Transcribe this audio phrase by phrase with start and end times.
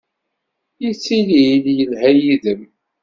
[0.83, 2.61] Yettili-d yelha yid-m?